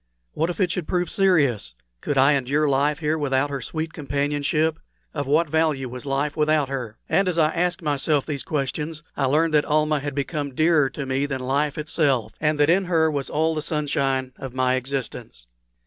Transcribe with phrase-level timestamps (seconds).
[0.33, 1.75] What if it should prove serious?
[2.01, 4.79] Could I endure life here without her sweet companionship?
[5.13, 6.97] Of what value was life without her?
[7.07, 11.05] And as I asked myself these questions I learned that Almah had become dearer to
[11.05, 15.45] me than life itself, and that in her was all the sunshine of my existence.